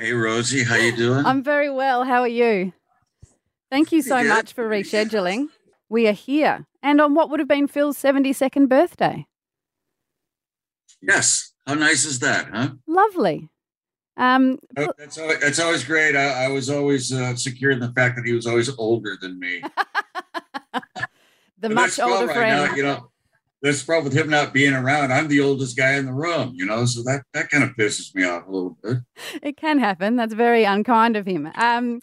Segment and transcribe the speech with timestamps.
[0.00, 1.26] Hey Rosie, how you doing?
[1.26, 2.04] I'm very well.
[2.04, 2.72] How are you?
[3.70, 5.48] Thank you so much for rescheduling.
[5.90, 9.26] We are here, and on what would have been Phil's 72nd birthday.
[11.02, 11.52] yes.
[11.66, 12.70] How nice is that, huh?
[12.86, 13.50] Lovely.
[14.16, 16.16] Um, Oh, That's always, that's always great.
[16.16, 19.38] I, I was always uh, secure in the fact that he was always older than
[19.38, 19.60] me.
[20.72, 20.82] the
[21.60, 22.70] But much older right friend.
[22.70, 23.10] now, you know,
[23.62, 25.12] that's the problem with him not being around.
[25.12, 28.14] I'm the oldest guy in the room, you know, so that that kind of pisses
[28.14, 28.98] me off a little bit.
[29.42, 30.16] It can happen.
[30.16, 31.50] That's very unkind of him.
[31.56, 32.00] Um,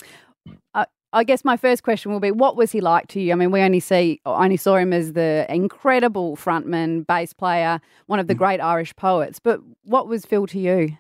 [0.74, 3.32] I, I guess my first question will be, what was he like to you?
[3.32, 8.20] I mean, we only see, only saw him as the incredible frontman, bass player, one
[8.20, 9.40] of the great Irish poets.
[9.40, 10.98] But what was Phil to you?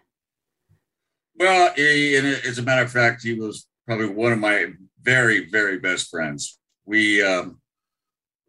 [1.39, 4.67] Well, he, as a matter of fact, he was probably one of my
[5.03, 6.57] very, very best friends.
[6.85, 7.59] We, um,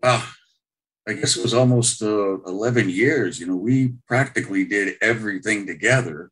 [0.02, 0.24] uh,
[1.08, 3.40] I guess it was almost uh, 11 years.
[3.40, 6.30] You know, we practically did everything together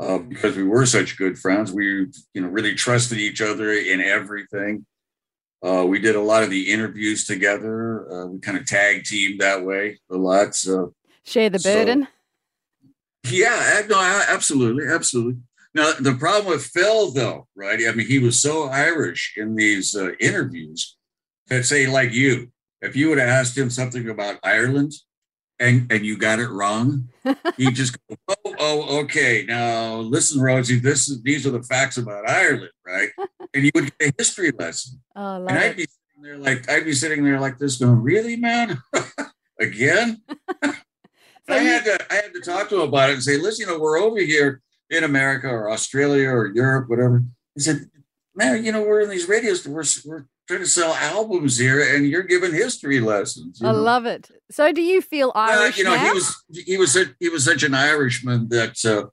[0.00, 1.72] uh, because we were such good friends.
[1.72, 4.84] We, you know, really trusted each other in everything.
[5.62, 8.10] Uh, we did a lot of the interviews together.
[8.10, 10.56] Uh, we kind of tag teamed that way a lot.
[10.56, 12.08] So, Share the So- burden?
[13.28, 15.40] yeah, no, absolutely, absolutely.
[15.72, 17.78] Now the problem with Phil, though, right?
[17.86, 20.96] I mean, he was so Irish in these uh, interviews
[21.46, 22.50] that say, like you,
[22.82, 24.92] if you would have asked him something about Ireland,
[25.58, 27.08] and and you got it wrong,
[27.56, 29.44] he'd just go, oh, oh, okay.
[29.46, 33.10] Now listen, Rosie, this is these are the facts about Ireland, right?
[33.52, 36.84] And you would get a history lesson, Oh, and I'd be sitting there like I'd
[36.84, 38.80] be sitting there like this, going, really, man,
[39.60, 40.22] again.
[40.62, 40.72] So
[41.48, 43.72] I had to I had to talk to him about it and say, listen, you
[43.72, 47.24] know, we're over here in America or Australia or Europe, whatever.
[47.56, 47.90] He said,
[48.36, 52.06] man, you know, we're in these radios, we're we're trying to sell albums here, and
[52.06, 53.60] you're giving history lessons.
[53.62, 53.78] I know.
[53.82, 54.30] love it.
[54.50, 56.04] So, do you feel Uh, Irish you know, now?
[56.06, 59.06] he was he was such, he was such an Irishman that uh,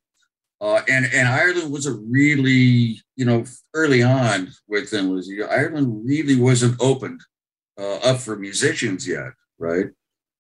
[0.63, 6.05] uh, and and Ireland was a really you know early on with them was Ireland
[6.05, 7.21] really wasn't opened
[7.79, 9.87] uh, up for musicians yet, right?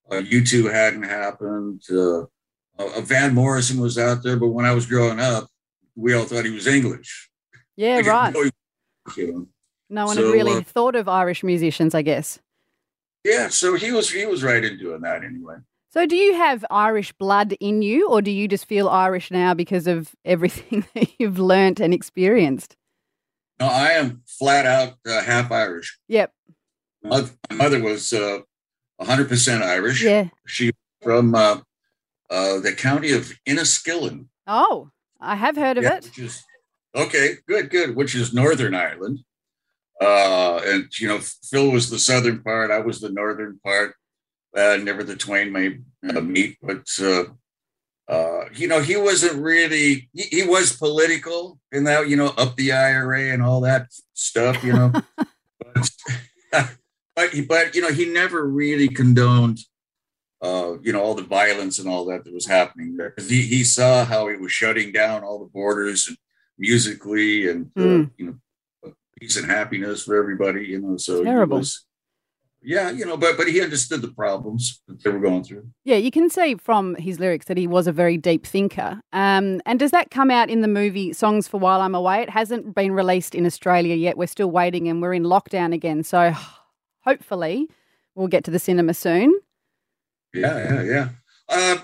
[0.09, 1.81] Uh, U2 hadn't happened.
[1.91, 2.21] Uh,
[2.79, 5.47] uh, Van Morrison was out there, but when I was growing up,
[5.95, 7.29] we all thought he was English.
[7.75, 8.33] yeah, right.
[9.89, 10.01] Know he- you know.
[10.01, 12.39] No one so, had really uh, thought of Irish musicians, I guess.
[13.23, 15.55] Yeah, so he was he was right in doing that anyway.
[15.89, 19.53] So, do you have Irish blood in you, or do you just feel Irish now
[19.53, 22.75] because of everything that you've learnt and experienced?
[23.59, 25.97] No, I am flat out uh, half Irish.
[26.07, 26.31] Yep.
[27.03, 28.39] My my mother was uh,
[29.01, 30.03] 100% Irish.
[30.03, 30.27] Yeah.
[30.45, 30.71] She
[31.01, 31.61] from uh,
[32.29, 34.27] uh, the county of Enniskillen.
[34.45, 36.03] Oh, I have heard of Yeah, it.
[36.05, 36.43] Which is,
[36.95, 37.95] okay, good, good.
[37.95, 39.19] Which is Northern Ireland.
[40.01, 41.19] Uh, and you know,
[41.49, 42.71] Phil was the southern part.
[42.71, 43.95] I was the northern part.
[44.55, 45.77] Uh, never the twain may
[46.09, 47.23] uh, meet, but uh,
[48.07, 50.09] uh, you know, he wasn't really.
[50.13, 54.63] He, he was political in that, you know, up the IRA and all that stuff.
[54.63, 55.91] You know, but,
[57.15, 59.59] but he- but you know, he never really condoned.
[60.39, 63.41] Uh, you know all the violence and all that that was happening there because he,
[63.41, 66.15] he saw how it was shutting down all the borders and
[66.59, 68.11] musically and uh, Mm.
[68.17, 68.35] you know
[69.19, 71.57] peace and happiness for everybody you know so Terrible.
[71.59, 71.85] was-
[72.63, 75.95] yeah you know but but he understood the problems that they were going through Yeah,
[75.97, 78.99] you can say from his lyrics that he was a very deep thinker.
[79.13, 82.21] Um, and does that come out in the movie Songs for While I'm Away?
[82.23, 84.17] It hasn't been released in Australia yet.
[84.17, 86.03] We're still waiting and we're in lockdown again.
[86.03, 86.33] So
[87.01, 87.67] hopefully
[88.15, 89.39] we'll get to the cinema soon.
[90.33, 91.09] yeah yeah yeah
[91.49, 91.77] uh,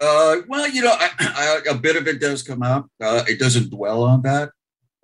[0.00, 1.08] uh, well you know I,
[1.68, 4.50] I, a bit of it does come out uh, it doesn't dwell on that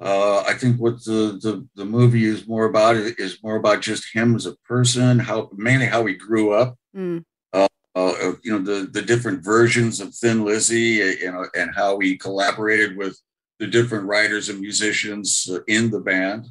[0.01, 4.15] uh, I think what the, the the movie is more about is more about just
[4.15, 7.25] him as a person, how mainly how he grew up, Mm.
[7.53, 7.67] uh,
[7.97, 11.99] uh, you know the the different versions of Thin Lizzy, uh, you know, and how
[11.99, 13.19] he collaborated with
[13.59, 16.47] the different writers and musicians uh, in the band.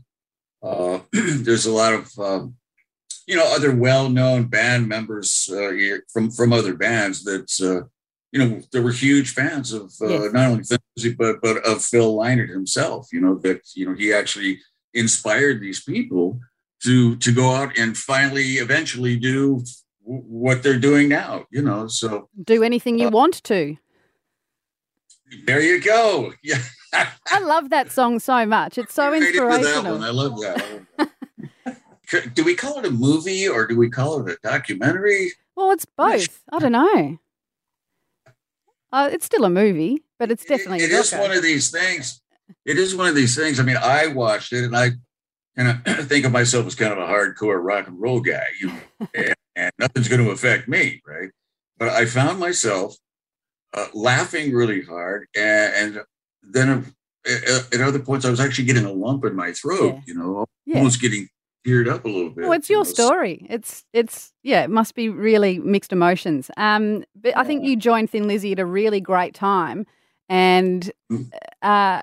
[0.61, 2.55] Uh, there's a lot of um,
[3.27, 5.71] you know other well-known band members uh,
[6.11, 7.87] from from other bands that uh,
[8.31, 10.33] you know there were huge fans of uh, Yes.
[10.33, 13.07] not only Thin but but of Phil Lynott himself.
[13.13, 14.59] You know that you know he actually
[14.94, 16.39] inspired these people
[16.83, 19.63] to to go out and finally eventually do
[20.03, 21.45] w- what they're doing now.
[21.51, 23.77] You know, so Do anything you Uh, want to.
[25.45, 26.33] there you go.
[26.44, 26.62] Yeah,
[26.94, 28.77] I love that song so much.
[28.77, 29.59] It's so Right into that one.
[29.59, 30.03] inspirational.
[30.03, 30.62] I love that.
[30.62, 30.85] I love
[32.12, 32.33] that.
[32.35, 35.31] do we call it a movie or do we call it a documentary?
[35.56, 36.41] Well, it's both.
[36.53, 37.18] I don't know.
[38.92, 42.22] Uh, it's still a movie, but it's definitely It- it is one of these things.
[42.66, 43.60] It is one of these things.
[43.60, 44.92] I mean, I watched it and I
[45.57, 48.72] kind of think of myself as kind of a hardcore rock and roll guy, you
[49.13, 51.30] and, and nothing's going to affect me, right?
[51.78, 52.95] But I found myself
[53.74, 56.06] uh, laughing really hard, and, and
[56.42, 56.94] then
[57.25, 59.95] at, at other points, I was actually getting a lump in my throat.
[59.95, 60.01] Yeah.
[60.07, 60.78] You know, Yeah.
[60.78, 61.28] almost getting
[61.65, 62.44] teared up a little bit.
[62.44, 63.45] Well, it's you your know, story.
[63.50, 66.50] It's it's yeah, it must be really mixed emotions.
[66.57, 69.86] Um, but I think you joined Thin Lizzy at a really great time.
[70.30, 71.31] And Mm.
[71.62, 72.01] uh,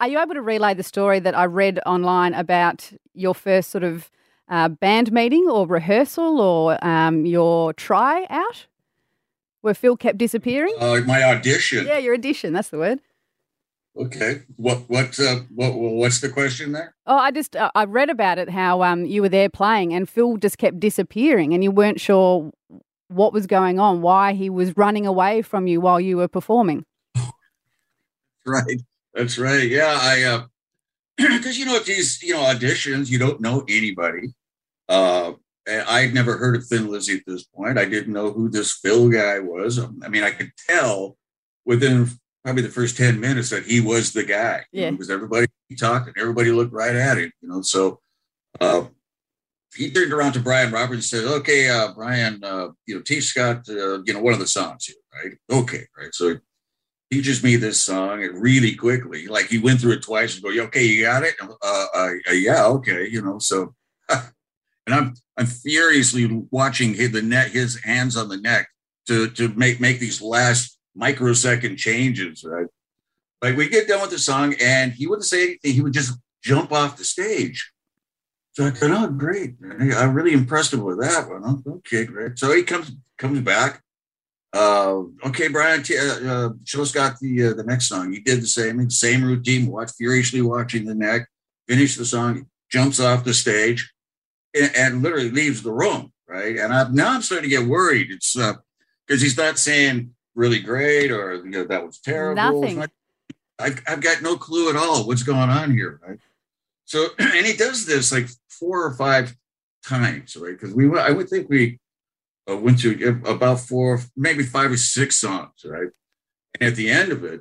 [0.00, 3.84] are you able to relay the story that I read online about your first sort
[3.84, 4.10] of
[4.48, 8.66] uh, band meeting or rehearsal or um, your try out
[9.60, 10.74] where Phil kept disappearing?
[10.80, 11.86] Uh, my audition.
[11.86, 12.54] Yeah, your audition.
[12.54, 13.00] That's the word.
[13.98, 14.42] Okay.
[14.56, 16.94] What what uh, what what's the question there?
[17.06, 20.08] Oh, I just uh, I read about it how um you were there playing and
[20.08, 22.50] Phil just kept disappearing and you weren't sure
[23.08, 26.84] what was going on, why he was running away from you while you were performing.
[28.48, 28.80] Right.
[29.12, 29.68] That's right.
[29.68, 30.44] Yeah, I uh
[31.16, 34.28] because you know at these you know auditions you don't know anybody.
[34.88, 35.32] Uh
[35.68, 37.76] I'd never heard of Thin Lizzy at this point.
[37.76, 39.80] I didn't know who this Phil guy was.
[39.80, 41.16] I mean, I could tell
[41.64, 42.08] within
[42.46, 44.64] probably the first 10 minutes that he was the guy.
[44.70, 44.92] Yeah.
[44.92, 47.60] Because everybody talked and everybody looked right at him, you know.
[47.62, 47.98] So
[48.60, 48.84] uh
[49.74, 53.24] he turned around to Brian Robertson and said, Okay, uh, Brian, uh, you know, teach
[53.24, 55.32] Scott uh, you know, one of the songs here, right?
[55.50, 56.14] Okay, right.
[56.14, 56.36] So
[57.10, 59.26] he teaches me this song and really quickly.
[59.26, 61.34] Like he went through it twice and go, "Yeah, okay, you got it?
[61.62, 63.40] Uh, yeah, okay, you know.
[63.40, 63.74] So,
[64.08, 68.68] and I'm I'm furiously watching his, the neck, his hands on the neck
[69.08, 72.66] to to make make these last microsecond changes, right?
[73.42, 75.74] Like we get done with the song and he wouldn't say anything.
[75.74, 77.70] He would just jump off the stage.
[78.54, 79.56] So I thought, oh, great.
[79.70, 81.42] I'm really impressed him with that one.
[81.44, 82.38] Oh, okay, great.
[82.38, 83.82] So he comes comes back.
[84.52, 88.12] Uh, okay, Brian, t- uh, uh, show Scott the uh, the next song.
[88.12, 89.66] He did the same same routine.
[89.66, 91.28] Watch furiously watching the neck.
[91.68, 92.46] Finish the song.
[92.70, 93.92] Jumps off the stage,
[94.54, 96.12] and, and literally leaves the room.
[96.26, 98.10] Right, and I, now I'm starting to get worried.
[98.10, 98.54] It's uh
[99.06, 102.60] because he's not saying really great or you know, that was terrible.
[102.60, 102.78] Nothing.
[102.78, 102.90] not-
[103.58, 105.98] I've, I've got no clue at all what's going on here.
[106.06, 106.18] Right.
[106.84, 109.34] So, and he does this like four or five
[109.84, 110.52] times, right?
[110.52, 111.80] Because we, I would think we
[112.48, 115.88] uh, went to about four, maybe five or six songs, right?
[116.60, 117.40] And at the end of it,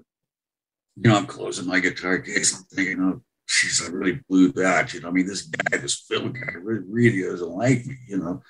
[0.96, 2.56] you know, I'm closing my guitar case.
[2.58, 4.94] I'm thinking, oh, geez, I really blew that.
[4.94, 8.18] You know, I mean, this guy, this Phil guy, really, really doesn't like me, you
[8.18, 8.42] know.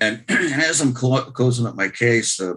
[0.00, 2.54] And, and as I'm clo- closing up my case, uh,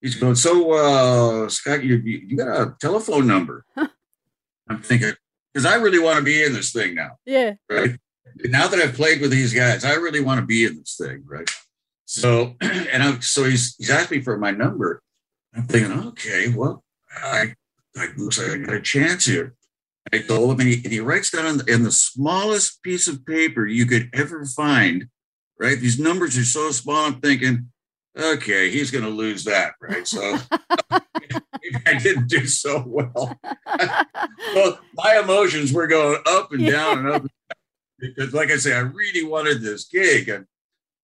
[0.00, 3.64] he's going, so, uh, Scott, you, you, got a telephone number.
[4.68, 5.12] I'm thinking,
[5.52, 7.54] because I really want to be in this thing now Yeah.
[7.70, 7.96] right?
[8.44, 11.24] Now that I've played with these guys, I really want to be in this thing,
[11.26, 11.48] right?
[12.04, 15.02] So, and I'm, so he's he's asked me for my number.
[15.54, 16.84] I'm thinking, okay, well,
[17.22, 17.54] I,
[17.96, 19.54] I looks like I got a chance here.
[20.12, 23.08] I told him, and he, and he writes down in the, in the smallest piece
[23.08, 25.08] of paper you could ever find,
[25.58, 25.78] right?
[25.78, 27.06] These numbers are so small.
[27.06, 27.70] I'm thinking,
[28.16, 30.06] okay, he's going to lose that, right?
[30.06, 30.38] So
[31.86, 33.38] I didn't do so well.
[34.54, 37.56] well, my emotions were going up and down and up and down
[37.98, 40.46] because, like I say, I really wanted this gig, and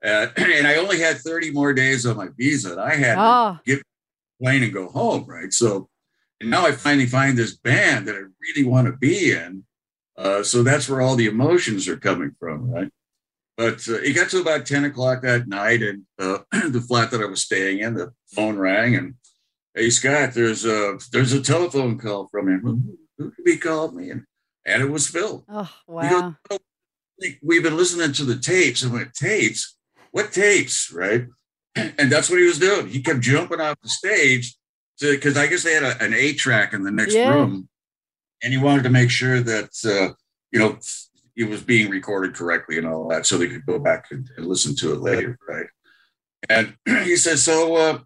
[0.04, 2.72] uh, and I only had 30 more days on my visa.
[2.72, 3.80] And I had to oh,
[4.42, 5.52] plane and go home, right?
[5.52, 5.88] So,
[6.40, 9.64] and now I finally find this band that I really want to be in.
[10.16, 12.90] Uh, so that's where all the emotions are coming from, right?
[13.56, 17.20] But uh, it got to about 10 o'clock that night, and uh, the flat that
[17.20, 19.14] I was staying in, the phone rang, and
[19.74, 22.60] hey, Scott, there's a there's a telephone call from him.
[23.16, 24.10] Who, could be called me?
[24.10, 24.24] And,
[24.66, 25.44] and it was Phil.
[25.48, 25.70] oh,
[26.02, 26.36] He goes, wow.
[26.50, 26.58] "Oh,
[27.42, 29.76] we've been listening to the tapes and went tapes
[30.10, 31.26] what tapes right
[31.76, 34.56] and that's what he was doing he kept jumping off the stage
[35.00, 37.28] because i guess they had a, an A track in the next Yeah.
[37.30, 37.68] room
[38.42, 40.12] and he wanted to make sure that uh,
[40.50, 40.76] you know
[41.36, 44.46] it was being recorded correctly and all that so they could go back and, and
[44.46, 45.66] listen to it later right
[46.48, 46.74] and
[47.04, 47.98] he said so uh,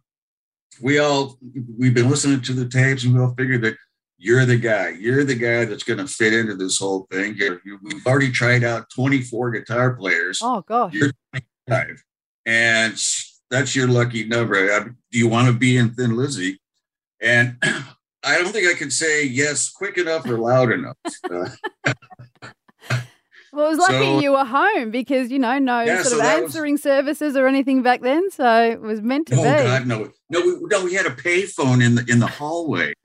[0.81, 1.39] we all
[1.77, 3.77] we've been listening to the tapes and we all figured that
[4.19, 4.89] you're the guy.
[4.89, 7.37] You're the guy that's going to fit into this whole thing.
[7.37, 10.93] You're, you, we've already tried out 24 guitar players, Oh, gosh.
[10.93, 11.13] You're-
[11.69, 12.03] five,
[12.45, 13.01] and
[13.51, 14.57] that's your lucky number.
[14.57, 16.59] I, do you want to be in Thin Lizzy?
[17.21, 17.57] And
[18.25, 20.97] I don't think I can say yes quick enough or loud enough.
[21.31, 21.49] Uh,
[23.59, 26.13] Well, it was lucky So- you were home because, you know, no Yeah, sort so
[26.13, 28.31] of that was- answering services or anything back then.
[28.31, 29.43] So it was meant to oh be.
[29.43, 30.85] God, no, no, we, no.
[30.85, 32.93] We had a payphone in the in the hallway.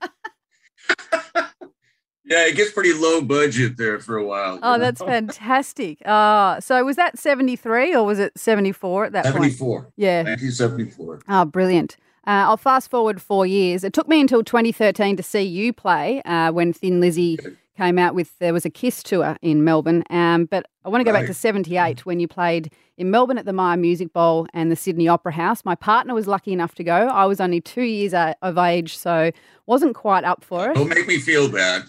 [2.24, 4.60] yeah, it gets pretty low budget there for a while.
[4.62, 4.78] Oh, know?
[4.78, 5.98] that's fantastic.
[6.06, 9.34] Uh, so was that 73 or was it 74 at that point?
[9.34, 10.22] 74, Yeah.
[10.22, 11.20] 1974.
[11.28, 11.96] Oh, brilliant.
[12.26, 13.82] Uh, I'll fast forward four years.
[13.82, 17.38] It took me until 2013 to see you play uh, when Thin Lizzy
[17.76, 20.04] came out with There Was a Kiss tour in Melbourne.
[20.10, 23.46] Um, but I want to go back to 78 when you played in Melbourne at
[23.46, 25.64] the Myer Music Bowl and the Sydney Opera House.
[25.64, 26.94] My partner was lucky enough to go.
[26.94, 29.30] I was only two years of age, so
[29.66, 30.74] wasn't quite up for it.
[30.74, 31.84] Don't make me feel bad.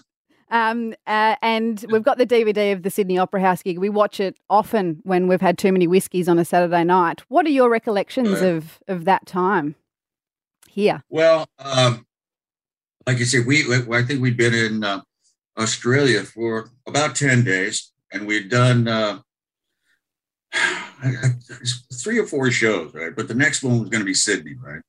[0.48, 3.78] Um, uh, and we've got the DVD of the Sydney Opera House gig.
[3.78, 7.22] We watch it often when we've had too many whiskies on a Saturday night.
[7.28, 8.54] What are your recollections right.
[8.54, 9.74] of of that time
[10.68, 11.02] here?
[11.08, 12.06] Well, um,
[13.06, 15.02] like you said, we I think we'd been in uh,
[15.58, 18.88] Australia for about ten days, and we'd done.
[18.88, 19.18] Uh,
[21.92, 23.14] three or four shows, right?
[23.14, 24.82] But the next one was going to be Sydney, right?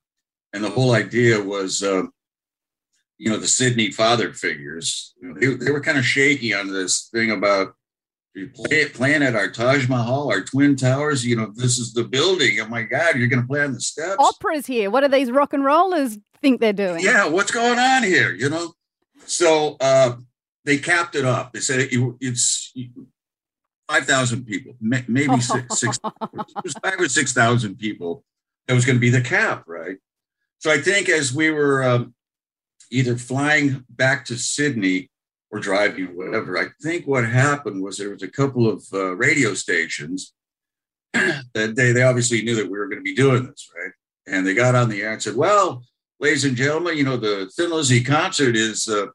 [0.54, 2.04] And the whole idea was, uh,
[3.18, 5.14] you know, the Sydney father figures.
[5.22, 7.74] You know, they, they were kind of shaky on this thing about
[8.54, 11.26] play, playing at our Taj Mahal, our Twin Towers.
[11.26, 12.60] You know, this is the building.
[12.60, 14.18] Oh my God, you're going to play on the steps.
[14.20, 14.90] Opera's here.
[14.90, 17.04] What do these rock and rollers think they're doing?
[17.04, 18.32] Yeah, what's going on here?
[18.34, 18.74] You know,
[19.26, 20.16] so uh,
[20.68, 21.54] they capped it up.
[21.54, 22.74] They said it, it's
[23.90, 28.24] five thousand people, maybe six, six it was five or six thousand people.
[28.68, 29.96] That was going to be the cap, right?
[30.60, 32.14] So I think as we were um,
[32.92, 35.10] either flying back to Sydney
[35.52, 39.54] or driving, whatever, I think what happened was there was a couple of uh, radio
[39.54, 40.34] stations
[41.14, 43.94] that they they obviously knew that we were going to be doing this, right?
[44.28, 45.82] And they got on the air and said, "Well,
[46.20, 49.06] ladies and gentlemen, you know the Thin Lizzy concert is uh,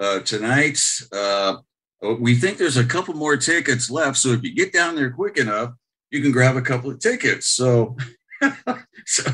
[0.00, 0.80] uh, tonight."
[1.12, 1.58] Uh,
[2.02, 4.16] uh, we think there's a couple more tickets left.
[4.16, 5.74] So if you get down there quick enough,
[6.10, 7.46] you can grab a couple of tickets.
[7.46, 7.96] So,
[9.06, 9.30] so,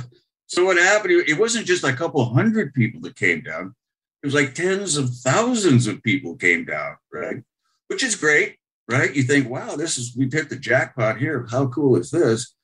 [0.46, 1.25] so what happened?
[1.26, 3.75] It wasn't just a couple hundred people that came down.
[4.23, 7.42] It was like tens of thousands of people came down, right?
[7.88, 8.56] Which is great,
[8.88, 9.14] right?
[9.14, 11.46] You think, wow, this is we've hit the jackpot here.
[11.50, 12.54] How cool is this?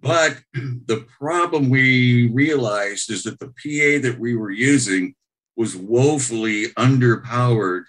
[0.00, 5.14] But the problem we realized is that the PA that we were using
[5.60, 7.84] was woefully underpowered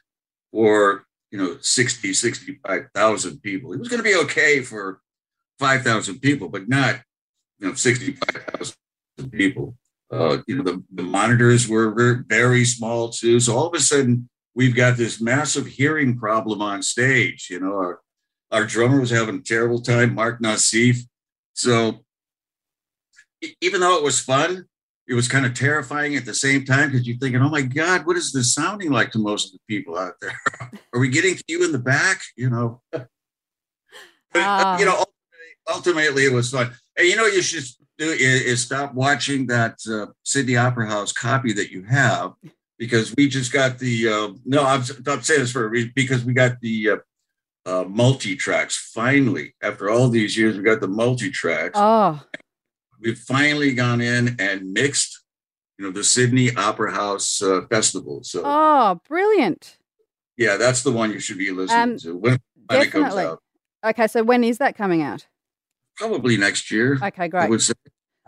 [0.51, 3.72] for you know 60 65,000 people.
[3.72, 5.00] It was going to be okay for
[5.58, 7.00] 5,000 people, but not
[7.60, 8.75] you know 65,000
[9.32, 9.78] people.
[10.12, 13.40] Uh, you know the, the monitors were very, very small too.
[13.40, 17.48] So all of a sudden we've got this massive hearing problem on stage.
[17.50, 18.01] You know our
[18.51, 20.98] our drummer was having a terrible time, Mark Nauseef.
[21.54, 22.04] So
[23.62, 24.66] even though it was fun,
[25.12, 28.06] it was kind of terrifying at the same time because you're thinking, oh my God,
[28.06, 30.39] what is this sounding like to most of the people out there?
[30.94, 32.22] Are we getting to you in the back?
[32.38, 33.08] You know, but,
[34.34, 36.72] uh, you know, ultimately, ultimately, it was fun.
[36.98, 37.65] And you know, you should
[37.98, 42.32] do is, is stop watching that uh, Sydney Opera House copy that you have
[42.80, 46.24] because we just got the uh, no, I'm, I'm saying this for a reason because
[46.24, 46.98] we got the uh,
[47.65, 50.56] uh, multi tracks finally after all these years.
[50.56, 51.74] We got the multi tracks.
[51.75, 52.24] Oh,
[53.01, 55.24] we've finally gone in and mixed,
[55.77, 58.24] you know, the Sydney Opera House uh, Festival.
[58.24, 59.77] So, oh, brilliant!
[60.38, 63.39] Yeah, that's the one you should be listening um, to when, when it comes out.
[63.84, 65.27] Okay, so when is that coming out?
[65.98, 66.98] Probably next year.
[67.01, 67.43] Okay, great.
[67.43, 67.74] I would say,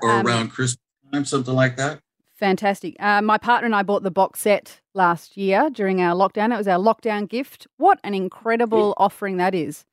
[0.02, 0.80] or um, around Christmas
[1.12, 2.00] time, something like that.
[2.36, 2.96] Fantastic.
[3.00, 6.54] Uh, my partner and I bought the box set last year during our lockdown.
[6.54, 7.68] It was our lockdown gift.
[7.78, 9.06] What an incredible yeah.
[9.06, 9.86] offering that is.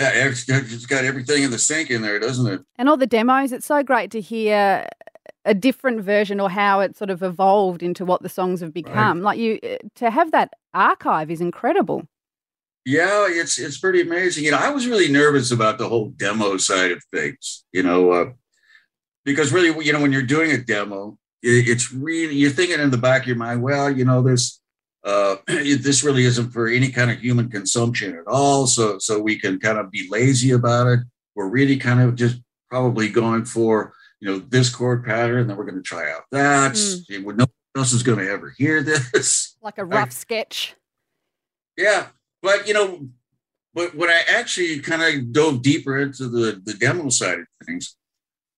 [0.00, 2.62] Yeah, it's got everything in the sink in there, doesn't it?
[2.78, 3.52] And all the demos.
[3.52, 4.88] It's so great to hear
[5.44, 9.18] a different version or how it sort of evolved into what the songs have become.
[9.18, 9.24] Right.
[9.24, 12.08] Like you, uh, to have that archive is incredible.
[12.86, 14.44] Yeah, it's it's pretty amazing.
[14.44, 17.64] You know, I was really nervous about the whole demo side of things.
[17.72, 18.30] You know, uh,
[19.26, 22.96] because really, you know, when you're doing a demo, it's really you're thinking in the
[22.96, 24.60] back of your mind, well, you know, this
[25.04, 28.66] uh, this really isn't for any kind of human consumption at all.
[28.66, 31.00] So, so we can kind of be lazy about it.
[31.34, 35.64] We're really kind of just probably going for, you know, this chord pattern, then we're
[35.64, 36.72] going to try out that.
[36.72, 37.24] Mm.
[37.24, 39.46] No one else is going to ever hear this.
[39.62, 40.74] Like a rough I, sketch.
[41.76, 42.06] Yeah.
[42.40, 43.08] But, you know,
[43.74, 47.94] but when I actually kind of dove deeper into the, the demo side of things,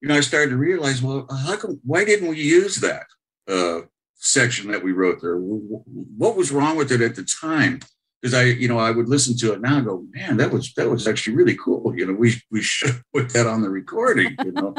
[0.01, 3.07] you know, I started to realize, well, how come, why didn't we use that?
[3.49, 3.83] Uh,
[4.23, 5.37] section that we wrote there.
[5.37, 7.81] What was wrong with it at the time?
[8.21, 10.73] Because I, you know, I would listen to it now and go, man, that was
[10.75, 11.93] that was actually really cool.
[11.97, 14.37] You know, we we should put that on the recording.
[14.45, 14.75] You know,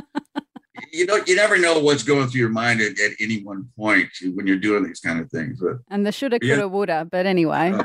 [0.93, 4.09] you know, you never know what's going through your mind at, at, any one point
[4.33, 5.59] when you're doing these kind of things.
[5.59, 6.65] But and the shoulda, coulda, yeah.
[6.65, 7.07] woulda.
[7.09, 7.73] But anyway.
[7.73, 7.83] Uh,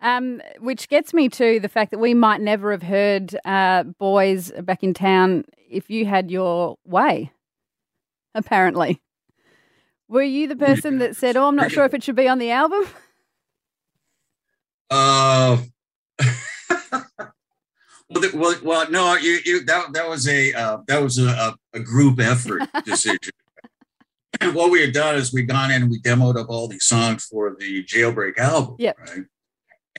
[0.00, 4.52] um, which gets me to the fact that we might never have heard uh, boys
[4.62, 7.32] back in town if you had your way,
[8.32, 9.02] apparently.
[10.08, 12.38] Were you the person that said, "Oh, I'm not sure if it should be on
[12.38, 12.86] the album"?
[14.90, 15.58] Uh,
[16.18, 17.02] well,
[18.08, 21.80] the, well, well, no, you, you that that was a uh, that was a, a
[21.80, 23.18] group effort decision.
[24.54, 27.26] what we had done is we'd gone in and we demoed up all these songs
[27.26, 28.96] for the Jailbreak album, yep.
[28.98, 29.24] right?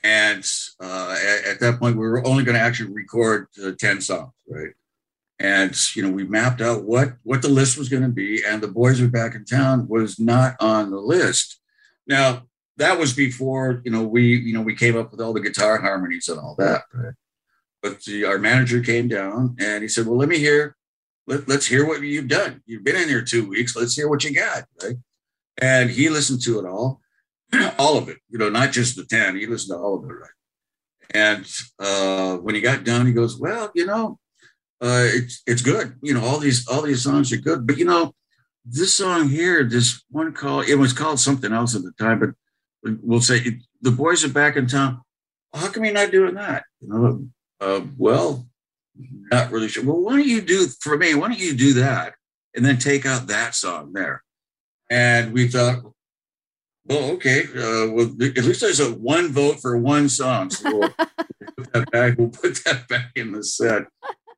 [0.02, 0.44] And
[0.80, 4.32] uh, at, at, that point, we were only going to actually record uh, ten songs,
[4.48, 4.72] right?
[5.40, 8.62] And you know we mapped out what what the list was going to be and
[8.62, 11.60] the boys are back in town was not on the list
[12.06, 12.42] now
[12.80, 15.78] that was before you know we you know we came up with all the guitar
[15.78, 16.82] harmonies and all that.
[16.92, 17.14] Right?
[17.82, 20.76] But the, our manager came down and he said, "Well, let me hear.
[21.26, 22.62] Let, let's hear what you've done.
[22.66, 23.76] You've been in here two weeks.
[23.76, 24.96] Let's hear what you got." Right?
[25.62, 27.00] And he listened to it all,
[27.78, 28.18] all of it.
[28.28, 29.36] You know, not just the ten.
[29.36, 30.14] He listened to all of it.
[30.14, 30.30] Right?
[31.12, 31.46] And
[31.78, 34.18] uh, when he got done, he goes, "Well, you know,
[34.82, 35.96] uh, it's it's good.
[36.02, 38.14] You know, all these all these songs are good, but you know,
[38.64, 42.30] this song here, this one called it was called something else at the time, but
[43.02, 45.00] we'll say the boys are back in town.
[45.52, 46.64] How come you're not doing that?
[46.80, 47.28] You know,
[47.60, 48.46] uh, well,
[49.30, 49.84] not really sure.
[49.84, 51.14] Well, why don't you do for me?
[51.14, 52.14] Why don't you do that
[52.54, 54.22] and then take out that song there?
[54.90, 55.82] And we thought,
[56.84, 57.44] well, okay.
[57.44, 60.50] Uh, well, at least there's a one vote for one song.
[60.50, 60.90] So we'll,
[61.56, 62.18] put that back.
[62.18, 63.84] We'll put that back in the set.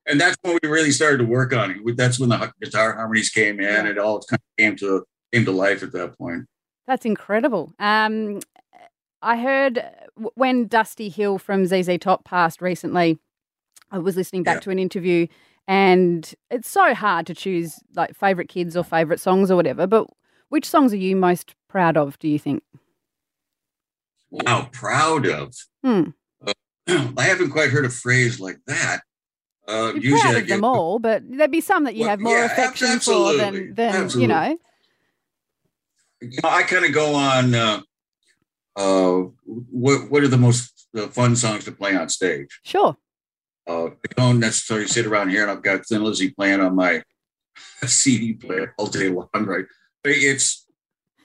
[0.06, 1.96] And that's when we really started to work on it.
[1.96, 3.86] That's when the guitar harmonies came in.
[3.86, 6.46] It all kind of came to came to life at that point.
[6.86, 7.72] That's incredible.
[7.78, 8.40] Um,
[9.22, 9.84] I heard
[10.34, 13.18] when Dusty Hill from ZZ Top passed recently.
[13.90, 14.60] I was listening back yeah.
[14.60, 15.26] to an interview,
[15.68, 19.86] and it's so hard to choose like favorite kids or favorite songs or whatever.
[19.86, 20.08] But
[20.48, 22.18] which songs are you most proud of?
[22.18, 22.62] Do you think?
[24.30, 25.54] Wow, proud of.
[25.84, 26.02] Hmm.
[26.44, 26.52] Uh,
[27.16, 29.02] I haven't quite heard a phrase like that.
[29.66, 32.36] Uh, You're proud of them all, but there'd be some that you well, have more
[32.36, 33.32] yeah, affection absolutely.
[33.32, 34.22] for than, than absolutely.
[34.22, 34.58] you know.
[36.44, 37.54] I kind of go on.
[37.54, 37.80] Uh,
[38.76, 42.60] uh, what what are the most fun songs to play on stage?
[42.64, 42.96] Sure.
[43.68, 47.02] Uh, I don't necessarily sit around here and I've got Thin Lizzy playing on my
[47.86, 49.66] CD player all day long, right?
[50.02, 50.66] But it's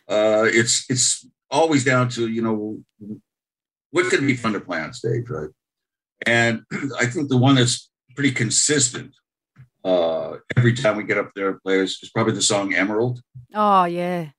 [0.08, 2.80] uh, it's it's always down to you know
[3.92, 5.50] what could be fun to play on stage, right?
[6.26, 6.64] And
[7.00, 9.14] I think the one that's pretty consistent
[9.86, 13.22] uh, every time we get up there and play is, is probably the song Emerald.
[13.54, 14.30] Oh yeah.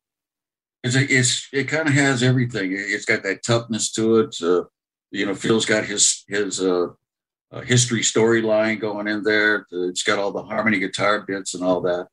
[0.83, 2.73] It's a, it's it kind of has everything.
[2.73, 4.37] It's got that toughness to it.
[4.43, 4.65] Uh,
[5.13, 6.89] you know, Phil's got his his uh,
[7.53, 9.64] uh, history storyline going in there.
[9.71, 12.09] It's got all the harmony guitar bits and all that.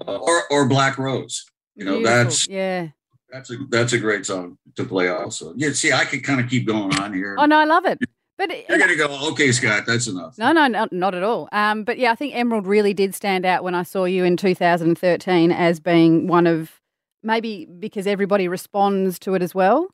[0.00, 1.44] Uh, or or Black Rose.
[1.76, 2.24] You know, Beautiful.
[2.24, 2.88] that's yeah.
[3.30, 5.52] That's a that's a great song to play also.
[5.56, 7.36] Yeah, see, I could kind of keep going on here.
[7.38, 7.98] Oh no, I love it.
[8.36, 10.36] But you're gonna go, okay, Scott, that's enough.
[10.38, 11.48] No, no, no, not at all.
[11.52, 14.36] Um, but yeah, I think Emerald really did stand out when I saw you in
[14.36, 16.80] 2013 as being one of
[17.22, 19.88] maybe because everybody responds to it as well.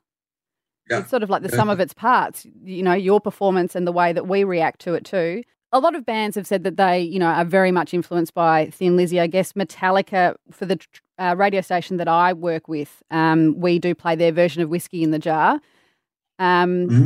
[0.89, 1.01] Yeah.
[1.01, 3.91] It's sort of like the sum of its parts, you know, your performance and the
[3.91, 5.43] way that we react to it too.
[5.71, 8.69] A lot of bands have said that they, you know, are very much influenced by
[8.71, 9.21] Thin Lizzy.
[9.21, 10.77] I guess Metallica, for the
[11.17, 15.01] uh, radio station that I work with, um, we do play their version of Whiskey
[15.01, 15.61] in the Jar.
[16.39, 17.05] Um, mm-hmm.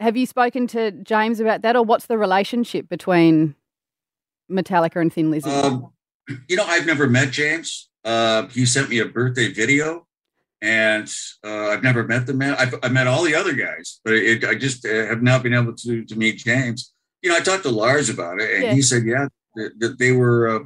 [0.00, 3.54] Have you spoken to James about that, or what's the relationship between
[4.50, 5.50] Metallica and Thin Lizzy?
[5.50, 5.92] Um,
[6.48, 7.90] you know, I've never met James.
[8.02, 10.06] Uh, he sent me a birthday video,
[10.62, 11.06] and
[11.44, 12.54] uh, I've never met the man.
[12.58, 15.52] I've, I've met all the other guys, but it, I just uh, have not been
[15.52, 16.94] able to to meet James.
[17.20, 18.72] You know, I talked to Lars about it, and yeah.
[18.72, 20.60] he said, yeah, that, that they were uh,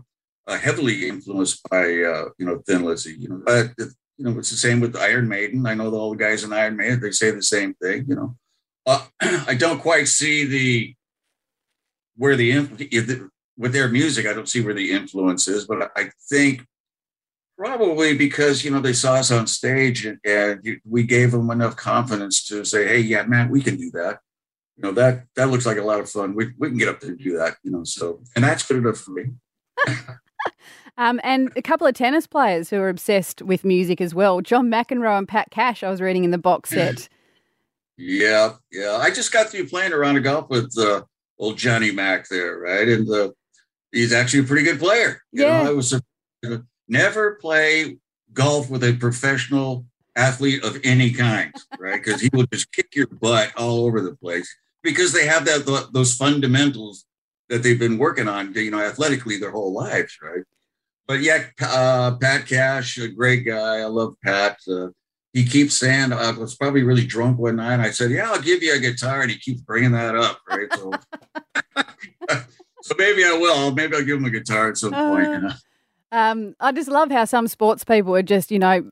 [0.46, 3.16] uh, heavily influenced by uh, you know Thin Lizzy.
[3.18, 3.72] You know, but
[4.16, 5.66] you know it's the same with Iron Maiden.
[5.66, 8.04] I know all the guys in Iron Maiden; they say the same thing.
[8.06, 8.36] You know,
[8.86, 10.94] uh, I don't quite see the
[12.16, 14.26] where the with their music.
[14.26, 16.66] I don't see where the influence is, but I think
[17.56, 21.76] Probably because you know they saw us on stage and, and, we gave them enough
[21.76, 24.18] confidence to say, "Hey, yeah, man, we can do that."
[24.76, 26.34] You know that that looks like a lot of fun.
[26.34, 27.56] We we can get up there and do that.
[27.62, 29.26] You know, so and that's good enough for me.
[30.98, 34.40] um, and a couple of tennis players who are obsessed with music as well.
[34.40, 35.84] John McEnroe and Pat Cash.
[35.84, 37.08] I was reading in the box set.
[37.96, 38.96] Yeah, yeah.
[38.96, 41.02] I just got through playing around a golf with uh,
[41.38, 42.88] old Johnny Mac there, right?
[42.88, 43.30] And uh,
[43.92, 45.22] he's actually a pretty good player.
[45.32, 45.62] You yeah.
[45.62, 46.00] know, I was
[46.88, 47.98] never play
[48.32, 52.02] golf with a professional athlete of any kind, right?
[52.02, 55.90] Because he will just kick your butt all over the place because they have that
[55.92, 57.06] those fundamentals
[57.48, 60.44] that they've been working on, you know, athletically their whole lives, right?
[61.06, 63.78] But yeah, uh, Pat Cash, a great guy.
[63.80, 64.58] I love Pat.
[64.70, 64.88] Uh,
[65.34, 67.80] he keeps saying, I was probably really drunk one night.
[67.80, 69.20] I said, Yeah, I'll give you a guitar.
[69.20, 70.72] And he keeps bringing that up, right?
[70.72, 70.92] So,
[72.82, 73.72] so maybe I will.
[73.72, 75.28] Maybe I'll give him a guitar at some point.
[75.28, 75.50] You know?
[76.12, 78.88] Um, I just love how some sports people are just, you know,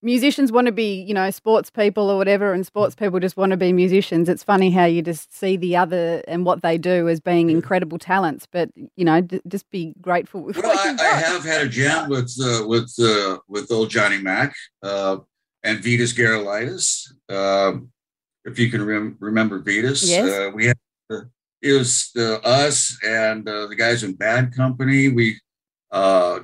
[0.00, 3.50] musicians want to be, you know, sports people or whatever, and sports people just want
[3.50, 4.30] to be musicians.
[4.30, 7.98] It's funny how you just see the other and what they do as being incredible
[7.98, 10.40] talents, but you know, d- just be grateful.
[10.40, 14.22] With well, I, I, have had a jam with uh, with uh, with old Johnny
[14.22, 15.18] Mac uh,
[15.66, 17.12] and Vitas Gerulaitis.
[17.28, 17.90] Um,
[18.44, 20.28] if you can rem- remember Vitas, yes.
[20.30, 20.76] Uh, we had
[21.10, 21.22] uh,
[21.60, 25.08] it was uh, us and the guys in Bad Company.
[25.08, 25.40] We
[25.90, 26.40] uh,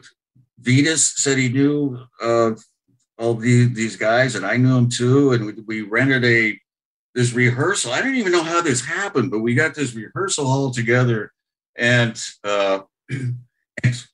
[0.60, 2.52] Vitas said he knew uh,
[3.18, 5.32] all the, these guys, and I knew him too.
[5.32, 6.58] And we, we rented a
[7.14, 7.92] this rehearsal.
[7.92, 11.32] I didn't even know how this happened, but we got this rehearsal all together,
[11.76, 12.80] and, uh,
[13.10, 13.38] and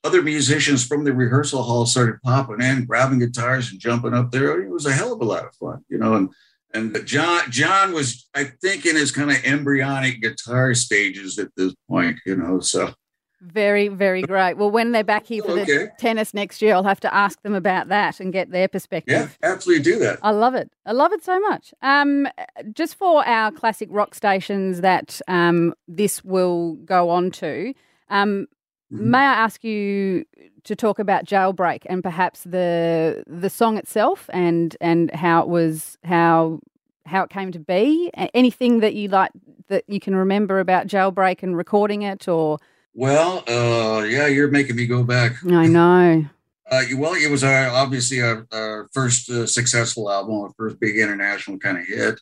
[0.05, 4.61] other musicians from the rehearsal hall started popping in, grabbing guitars and jumping up there.
[4.63, 6.15] It was a hell of a lot of fun, you know.
[6.15, 6.31] And
[6.75, 11.75] and John John was, I think, in his kind of embryonic guitar stages at this
[11.89, 12.61] point, you know.
[12.61, 12.93] So
[13.41, 14.57] very, very great.
[14.57, 15.65] Well, when they're back here for okay.
[15.65, 19.39] the tennis next year, I'll have to ask them about that and get their perspective.
[19.41, 20.19] Yeah, absolutely do that.
[20.23, 20.71] I love it.
[20.85, 21.73] I love it so much.
[21.81, 22.27] Um,
[22.73, 27.75] just for our classic rock stations that um, this will go on to,
[28.11, 28.49] um,
[28.93, 29.11] mm-hmm.
[29.11, 30.25] may I ask you
[30.65, 35.99] to talk about Jailbreak and perhaps the the song itself and and how it was
[36.05, 36.61] how
[37.07, 38.11] how it came to be?
[38.35, 39.33] Anything that you like
[39.69, 42.59] that you can remember about Jailbreak and recording it or
[42.95, 45.33] well, uh, yeah, you're making me go back.
[45.49, 46.25] I know.
[46.71, 50.99] Uh, well, it was our, obviously our, our first uh, successful album, our first big
[50.99, 52.21] international kind of hit.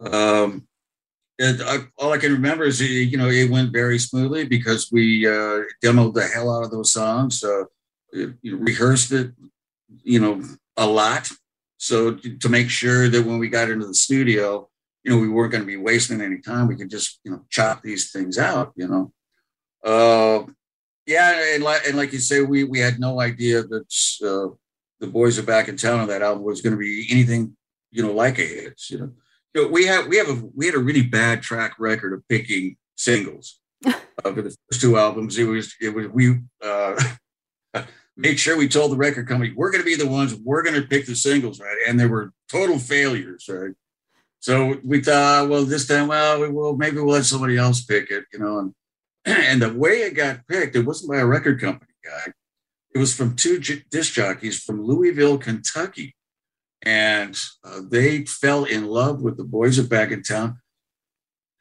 [0.00, 0.66] Um,
[1.38, 5.26] and I, all I can remember is, you know, it went very smoothly because we
[5.26, 7.64] uh, demoed the hell out of those songs, uh,
[8.42, 9.32] rehearsed it,
[10.02, 10.42] you know,
[10.76, 11.30] a lot.
[11.76, 14.68] So to make sure that when we got into the studio,
[15.04, 16.66] you know, we weren't going to be wasting any time.
[16.66, 19.12] We could just, you know, chop these things out, you know.
[19.84, 20.50] Uh,
[21.06, 23.86] yeah, and like, and like you say, we we had no idea that
[24.22, 24.54] uh,
[25.00, 27.56] the boys are back in town on that album was going to be anything,
[27.90, 28.82] you know, like a hit.
[28.90, 29.12] You know,
[29.54, 32.26] you know we had we have a we had a really bad track record of
[32.28, 35.38] picking singles uh, for the first two albums.
[35.38, 37.00] It was it was we uh,
[38.16, 40.80] made sure we told the record company we're going to be the ones we're going
[40.80, 41.76] to pick the singles, right?
[41.86, 43.74] And there were total failures, right?
[44.40, 48.10] So we thought, well, this time, well, we will maybe we'll let somebody else pick
[48.10, 48.74] it, you know, and
[49.24, 52.32] and the way it got picked, it wasn't by a record company guy.
[52.94, 56.14] It was from two disc jockeys from Louisville, Kentucky.
[56.82, 60.58] And uh, they fell in love with the boys are back in town.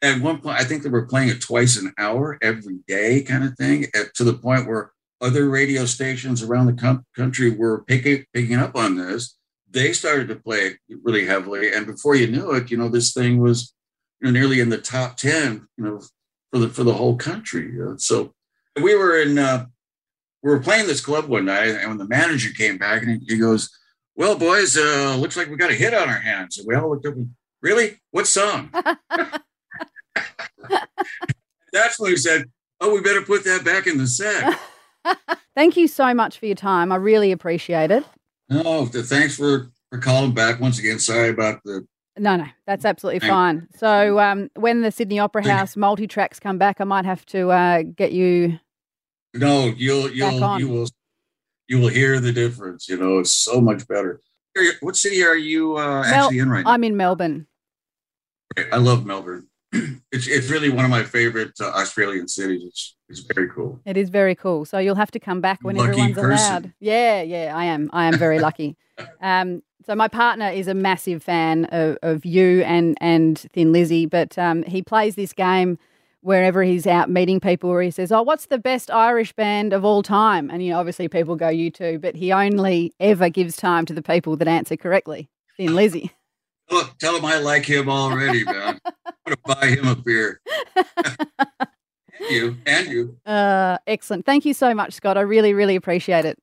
[0.01, 3.43] At one point, I think they were playing it twice an hour every day, kind
[3.43, 7.83] of thing, at, to the point where other radio stations around the com- country were
[7.83, 9.35] picking, picking up on this.
[9.69, 11.73] They started to play it really heavily.
[11.73, 13.73] And before you knew it, you know, this thing was
[14.21, 16.01] you know, nearly in the top 10, you know,
[16.51, 17.73] for the for the whole country.
[17.97, 18.33] so
[18.81, 19.65] we were in uh,
[20.43, 23.37] we were playing this club one night, and when the manager came back and he,
[23.37, 23.69] goes,
[24.17, 26.89] "Well, boys, uh, looks like we got a hit on our hands." And we all
[26.89, 27.15] looked up.
[27.15, 28.01] And, really?
[28.11, 28.69] What song?
[31.71, 32.51] That's when we said,
[32.81, 34.59] "Oh, we better put that back in the set."
[35.55, 36.91] Thank you so much for your time.
[36.91, 38.03] I really appreciate it.
[38.49, 40.99] No, thanks for for calling back once again.
[40.99, 41.87] Sorry about the
[42.19, 43.67] no, no, that's absolutely fine.
[43.75, 47.51] So um, when the Sydney Opera House multi tracks come back, I might have to
[47.51, 48.59] uh, get you.
[49.33, 50.87] No, you'll you'll you will
[51.67, 52.87] you will hear the difference.
[52.87, 54.21] You know, it's so much better.
[54.81, 56.71] What city are you uh, Mel- actually in right now?
[56.71, 57.47] I'm in Melbourne.
[58.71, 59.47] I love Melbourne.
[60.11, 62.63] it's it's really one of my favorite uh, Australian cities.
[62.63, 63.79] It's it's very cool.
[63.85, 64.65] It is very cool.
[64.65, 66.31] So you'll have to come back when lucky everyone's person.
[66.31, 66.73] allowed.
[66.79, 67.89] Yeah, yeah, I am.
[67.93, 68.77] I am very lucky.
[69.19, 74.05] Um, so my partner is a massive fan of, of you and and Thin Lizzy,
[74.05, 75.79] but um, he plays this game
[76.27, 79.85] wherever he's out meeting people where he says, "Oh, what's the best Irish band of
[79.85, 83.85] all time?" And you know, obviously people go U2, but he only ever gives time
[83.85, 85.29] to the people that answer correctly.
[85.55, 86.11] Thin Lizzy.
[86.69, 88.79] Look, tell him I like him already, man.
[88.85, 90.41] I'm gonna buy him a beer.
[90.75, 93.17] and you and you.
[93.25, 94.25] Uh, excellent.
[94.25, 95.17] Thank you so much, Scott.
[95.17, 96.37] I really, really appreciate it.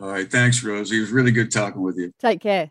[0.00, 0.28] All right.
[0.28, 0.90] Thanks, Rose.
[0.90, 2.10] It was really good talking with you.
[2.18, 2.70] Take care.